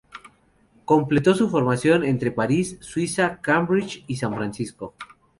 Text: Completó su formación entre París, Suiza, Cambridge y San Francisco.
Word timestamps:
Completó 0.83 1.35
su 1.35 1.47
formación 1.47 2.03
entre 2.03 2.31
París, 2.31 2.75
Suiza, 2.79 3.39
Cambridge 3.39 4.03
y 4.07 4.15
San 4.15 4.33
Francisco. 4.33 4.95